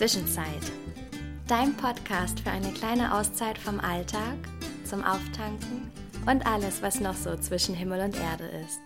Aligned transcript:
Zwischenzeit. 0.00 0.72
Dein 1.46 1.76
Podcast 1.76 2.40
für 2.40 2.50
eine 2.50 2.72
kleine 2.72 3.14
Auszeit 3.14 3.58
vom 3.58 3.78
Alltag, 3.80 4.38
zum 4.82 5.04
Auftanken 5.04 5.92
und 6.26 6.46
alles, 6.46 6.80
was 6.80 7.00
noch 7.00 7.14
so 7.14 7.36
zwischen 7.36 7.74
Himmel 7.74 8.00
und 8.00 8.16
Erde 8.16 8.46
ist. 8.46 8.80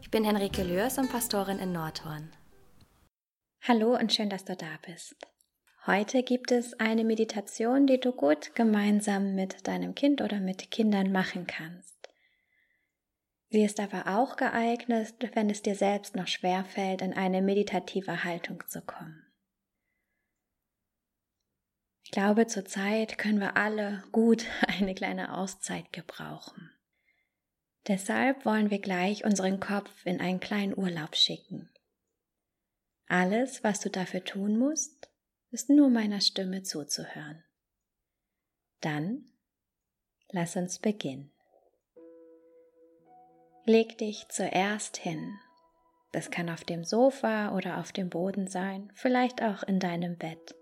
Ich 0.00 0.10
bin 0.10 0.24
Henrike 0.24 0.64
Lürs 0.64 0.98
und 0.98 1.12
Pastorin 1.12 1.60
in 1.60 1.70
Nordhorn. 1.70 2.32
Hallo 3.60 3.96
und 3.96 4.12
schön, 4.12 4.30
dass 4.30 4.44
du 4.44 4.56
da 4.56 4.66
bist. 4.84 5.14
Heute 5.86 6.24
gibt 6.24 6.50
es 6.50 6.74
eine 6.80 7.04
Meditation, 7.04 7.86
die 7.86 8.00
du 8.00 8.10
gut 8.10 8.56
gemeinsam 8.56 9.36
mit 9.36 9.68
deinem 9.68 9.94
Kind 9.94 10.22
oder 10.22 10.40
mit 10.40 10.72
Kindern 10.72 11.12
machen 11.12 11.46
kannst. 11.46 12.08
Sie 13.50 13.62
ist 13.62 13.78
aber 13.78 14.08
auch 14.18 14.34
geeignet, 14.34 15.14
wenn 15.34 15.50
es 15.50 15.62
dir 15.62 15.76
selbst 15.76 16.16
noch 16.16 16.26
schwer 16.26 16.64
fällt, 16.64 17.00
in 17.00 17.12
eine 17.12 17.42
meditative 17.42 18.24
Haltung 18.24 18.64
zu 18.66 18.82
kommen. 18.82 19.22
Ich 22.04 22.10
glaube, 22.10 22.46
zurzeit 22.46 23.18
können 23.18 23.40
wir 23.40 23.56
alle 23.56 24.04
gut 24.12 24.46
eine 24.66 24.94
kleine 24.94 25.36
Auszeit 25.36 25.92
gebrauchen. 25.92 26.70
Deshalb 27.88 28.44
wollen 28.44 28.70
wir 28.70 28.78
gleich 28.78 29.24
unseren 29.24 29.58
Kopf 29.58 29.90
in 30.06 30.20
einen 30.20 30.40
kleinen 30.40 30.76
Urlaub 30.76 31.16
schicken. 31.16 31.68
Alles, 33.08 33.64
was 33.64 33.80
du 33.80 33.90
dafür 33.90 34.24
tun 34.24 34.56
musst, 34.56 35.10
ist 35.50 35.68
nur 35.68 35.90
meiner 35.90 36.20
Stimme 36.20 36.62
zuzuhören. 36.62 37.44
Dann 38.80 39.32
lass 40.30 40.56
uns 40.56 40.78
beginnen. 40.78 41.32
Leg 43.64 43.98
dich 43.98 44.26
zuerst 44.28 44.96
hin. 44.96 45.38
Das 46.12 46.30
kann 46.30 46.50
auf 46.50 46.64
dem 46.64 46.84
Sofa 46.84 47.54
oder 47.54 47.78
auf 47.78 47.92
dem 47.92 48.10
Boden 48.10 48.46
sein, 48.46 48.90
vielleicht 48.94 49.42
auch 49.42 49.62
in 49.62 49.78
deinem 49.78 50.16
Bett. 50.16 50.54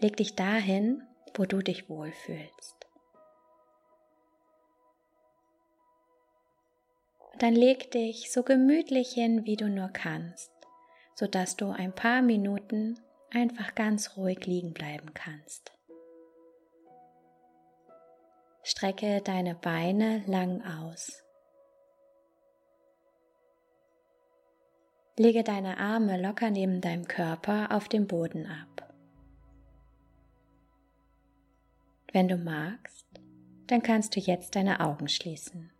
Leg 0.00 0.16
dich 0.16 0.36
dahin, 0.36 1.02
wo 1.34 1.44
du 1.44 1.58
dich 1.58 1.88
wohlfühlst. 1.88 2.76
dann 7.38 7.54
leg 7.54 7.90
dich 7.90 8.32
so 8.32 8.42
gemütlich 8.42 9.12
hin, 9.12 9.44
wie 9.44 9.56
du 9.56 9.68
nur 9.68 9.88
kannst, 9.88 10.50
sodass 11.14 11.56
du 11.56 11.70
ein 11.70 11.94
paar 11.94 12.22
Minuten 12.22 12.98
einfach 13.30 13.74
ganz 13.74 14.16
ruhig 14.16 14.46
liegen 14.46 14.72
bleiben 14.72 15.12
kannst. 15.12 15.72
Strecke 18.62 19.20
deine 19.22 19.54
Beine 19.54 20.24
lang 20.26 20.62
aus. 20.64 21.22
Lege 25.18 25.44
deine 25.44 25.78
Arme 25.78 26.20
locker 26.20 26.50
neben 26.50 26.80
deinem 26.80 27.06
Körper 27.06 27.68
auf 27.70 27.88
dem 27.88 28.06
Boden 28.06 28.46
ab. 28.46 28.85
Wenn 32.16 32.28
du 32.28 32.38
magst, 32.38 33.06
dann 33.66 33.82
kannst 33.82 34.16
du 34.16 34.20
jetzt 34.20 34.56
deine 34.56 34.80
Augen 34.80 35.06
schließen. 35.06 35.70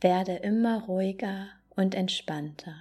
Werde 0.00 0.34
immer 0.38 0.82
ruhiger 0.86 1.46
und 1.76 1.94
entspannter. 1.94 2.74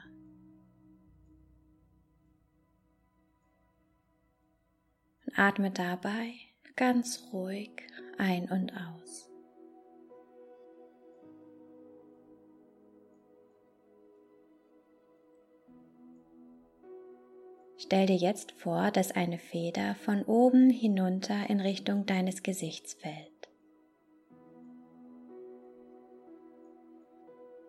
Und 5.27 5.37
atme 5.37 5.69
dabei 5.69 6.31
ganz 6.75 7.27
ruhig 7.31 7.83
ein 8.17 8.49
und 8.49 8.73
aus. 8.73 9.30
Stell 17.83 18.05
dir 18.05 18.15
jetzt 18.15 18.51
vor, 18.51 18.91
dass 18.91 19.11
eine 19.11 19.39
Feder 19.39 19.95
von 19.95 20.21
oben 20.25 20.69
hinunter 20.69 21.49
in 21.49 21.59
Richtung 21.59 22.05
deines 22.05 22.43
Gesichts 22.43 22.93
fällt. 22.93 23.49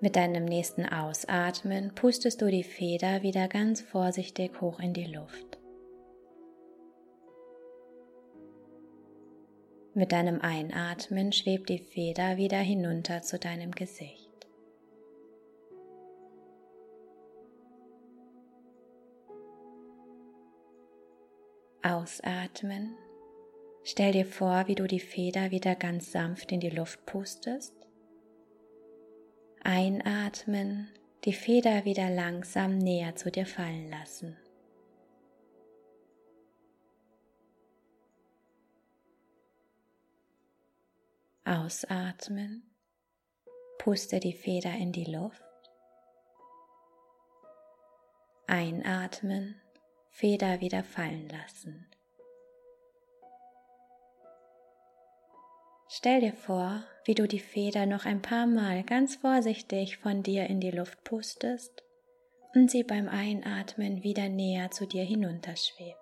Mit 0.01 0.17
deinem 0.17 0.45
nächsten 0.45 0.85
Ausatmen 0.85 1.95
pustest 1.95 2.43
du 2.43 2.51
die 2.51 2.63
Feder 2.63 3.23
wieder 3.23 3.49
ganz 3.49 3.81
vorsichtig 3.81 4.61
hoch 4.61 4.81
in 4.81 4.93
die 4.93 5.07
Luft. 5.07 5.59
Mit 9.95 10.13
deinem 10.13 10.43
Einatmen 10.43 11.33
schwebt 11.33 11.71
die 11.71 11.79
Feder 11.79 12.37
wieder 12.37 12.59
hinunter 12.59 13.23
zu 13.23 13.39
deinem 13.39 13.71
Gesicht. 13.71 14.22
Ausatmen. 21.83 22.97
Stell 23.83 24.13
dir 24.13 24.27
vor, 24.27 24.69
wie 24.69 24.77
du 24.77 24.87
die 24.87 25.01
Feder 25.01 25.51
wieder 25.51 25.75
ganz 25.75 26.13
sanft 26.13 26.53
in 26.53 26.61
die 26.61 26.71
Luft 26.71 27.05
pustest. 27.07 27.75
Einatmen, 29.65 30.89
die 31.25 31.33
Feder 31.33 31.85
wieder 31.85 32.09
langsam 32.09 32.79
näher 32.79 33.17
zu 33.17 33.33
dir 33.33 33.47
fallen 33.47 33.91
lassen. 33.91 34.37
Ausatmen, 41.45 42.63
puste 43.79 44.21
die 44.21 44.33
Feder 44.33 44.75
in 44.75 44.93
die 44.93 45.05
Luft. 45.05 45.43
Einatmen, 48.47 49.62
Feder 50.13 50.61
wieder 50.61 50.85
fallen 50.85 51.29
lassen. 51.29 51.87
Stell 55.89 56.21
dir 56.21 56.35
vor, 56.35 56.85
wie 57.05 57.15
du 57.15 57.27
die 57.27 57.41
Feder 57.41 57.87
noch 57.87 58.05
ein 58.05 58.23
paar 58.23 58.47
Mal 58.47 58.85
ganz 58.85 59.17
vorsichtig 59.17 59.99
von 59.99 60.23
dir 60.23 60.47
in 60.47 60.61
die 60.61 60.71
Luft 60.71 61.03
pustest 61.03 61.83
und 62.55 62.71
sie 62.71 62.85
beim 62.85 63.09
Einatmen 63.09 64.03
wieder 64.03 64.29
näher 64.29 64.71
zu 64.71 64.87
dir 64.87 65.03
hinunterschwebt. 65.03 65.99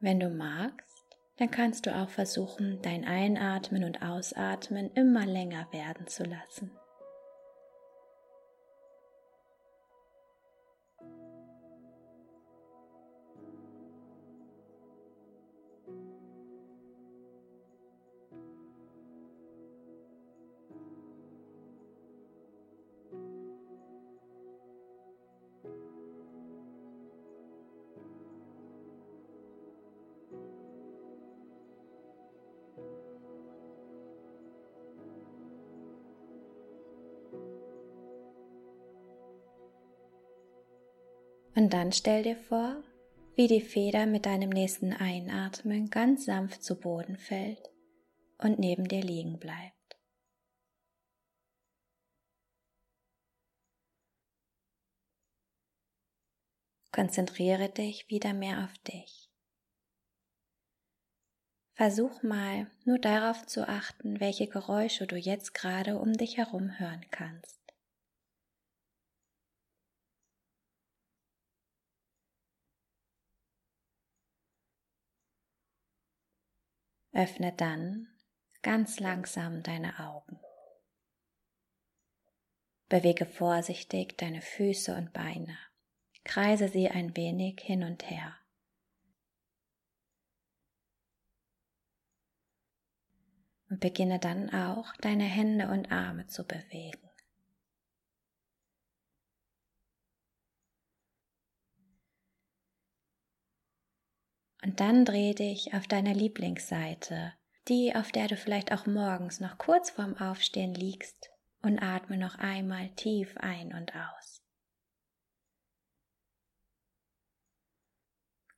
Wenn 0.00 0.18
du 0.18 0.30
magst, 0.30 1.04
dann 1.36 1.50
kannst 1.50 1.86
du 1.86 1.94
auch 1.94 2.08
versuchen, 2.08 2.80
dein 2.82 3.04
Einatmen 3.04 3.84
und 3.84 4.02
Ausatmen 4.02 4.90
immer 4.94 5.26
länger 5.26 5.70
werden 5.72 6.06
zu 6.06 6.24
lassen. 6.24 6.70
Und 41.60 41.74
dann 41.74 41.92
stell 41.92 42.22
dir 42.22 42.38
vor, 42.38 42.82
wie 43.36 43.46
die 43.46 43.60
Feder 43.60 44.06
mit 44.06 44.24
deinem 44.24 44.48
nächsten 44.48 44.94
Einatmen 44.94 45.90
ganz 45.90 46.24
sanft 46.24 46.64
zu 46.64 46.80
Boden 46.80 47.18
fällt 47.18 47.70
und 48.38 48.58
neben 48.58 48.88
dir 48.88 49.02
liegen 49.02 49.38
bleibt. 49.38 50.00
Konzentriere 56.92 57.68
dich 57.68 58.08
wieder 58.08 58.32
mehr 58.32 58.64
auf 58.64 58.78
dich. 58.78 59.30
Versuch 61.74 62.22
mal 62.22 62.70
nur 62.86 62.98
darauf 62.98 63.44
zu 63.46 63.68
achten, 63.68 64.18
welche 64.18 64.46
Geräusche 64.46 65.06
du 65.06 65.16
jetzt 65.16 65.52
gerade 65.52 65.98
um 65.98 66.14
dich 66.14 66.38
herum 66.38 66.78
hören 66.78 67.04
kannst. 67.10 67.59
Öffne 77.12 77.52
dann 77.52 78.08
ganz 78.62 79.00
langsam 79.00 79.62
deine 79.62 79.98
Augen. 79.98 80.38
Bewege 82.88 83.26
vorsichtig 83.26 84.16
deine 84.18 84.42
Füße 84.42 84.94
und 84.94 85.12
Beine. 85.12 85.58
Kreise 86.24 86.68
sie 86.68 86.88
ein 86.88 87.16
wenig 87.16 87.60
hin 87.60 87.82
und 87.82 88.08
her. 88.08 88.36
Und 93.68 93.80
beginne 93.80 94.18
dann 94.18 94.50
auch 94.52 94.92
deine 94.96 95.24
Hände 95.24 95.68
und 95.68 95.92
Arme 95.92 96.26
zu 96.26 96.44
bewegen. 96.44 97.09
Und 104.62 104.80
dann 104.80 105.04
dreh 105.04 105.34
dich 105.34 105.74
auf 105.74 105.86
deiner 105.86 106.14
Lieblingsseite, 106.14 107.32
die, 107.68 107.94
auf 107.94 108.12
der 108.12 108.28
du 108.28 108.36
vielleicht 108.36 108.72
auch 108.72 108.86
morgens 108.86 109.40
noch 109.40 109.58
kurz 109.58 109.90
vorm 109.90 110.16
Aufstehen 110.16 110.74
liegst, 110.74 111.30
und 111.62 111.82
atme 111.82 112.16
noch 112.16 112.36
einmal 112.36 112.88
tief 112.94 113.36
ein 113.36 113.72
und 113.74 113.94
aus. 113.94 114.42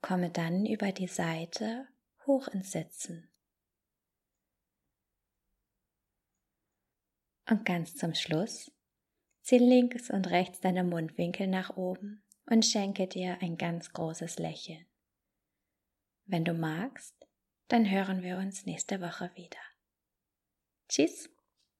Komme 0.00 0.30
dann 0.30 0.66
über 0.66 0.92
die 0.92 1.06
Seite 1.06 1.88
hoch 2.26 2.48
ins 2.48 2.72
Sitzen. 2.72 3.28
Und 7.48 7.64
ganz 7.64 7.96
zum 7.96 8.14
Schluss 8.14 8.72
zieh 9.42 9.58
links 9.58 10.10
und 10.10 10.30
rechts 10.30 10.60
deine 10.60 10.84
Mundwinkel 10.84 11.46
nach 11.46 11.76
oben 11.76 12.24
und 12.46 12.64
schenke 12.64 13.06
dir 13.08 13.38
ein 13.40 13.56
ganz 13.56 13.92
großes 13.92 14.38
Lächeln. 14.38 14.86
Wenn 16.26 16.44
du 16.44 16.54
magst, 16.54 17.14
dann 17.68 17.90
hören 17.90 18.22
wir 18.22 18.38
uns 18.38 18.66
nächste 18.66 19.00
Woche 19.00 19.30
wieder. 19.34 19.58
Tschüss! 20.88 21.30